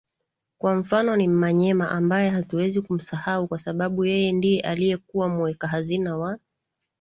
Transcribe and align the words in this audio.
Kwa 0.57 0.75
mfano 0.75 1.15
ni 1.15 1.27
mmanyema 1.27 1.91
ambae 1.91 2.29
hatuwezi 2.29 2.81
kumsahau 2.81 3.47
kwasababu 3.47 4.05
yeye 4.05 4.31
ndie 4.31 4.61
aliyekuwa 4.61 5.29
muweka 5.29 5.67
hazina 5.67 6.17
wa 6.17 6.37